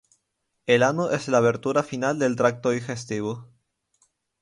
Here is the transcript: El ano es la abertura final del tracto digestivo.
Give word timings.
El 0.65 0.81
ano 0.81 1.11
es 1.11 1.27
la 1.27 1.37
abertura 1.37 1.83
final 1.83 2.17
del 2.17 2.35
tracto 2.35 2.71
digestivo. 2.71 3.47